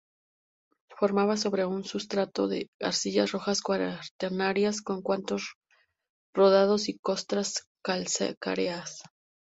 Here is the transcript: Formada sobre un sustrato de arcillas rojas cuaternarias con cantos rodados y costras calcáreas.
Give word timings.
Formada 1.01 1.35
sobre 1.37 1.63
un 1.67 1.83
sustrato 1.83 2.47
de 2.47 2.71
arcillas 2.79 3.31
rojas 3.33 3.61
cuaternarias 3.61 4.81
con 4.81 5.03
cantos 5.03 5.51
rodados 6.33 6.89
y 6.89 6.97
costras 6.97 7.67
calcáreas. 7.83 9.03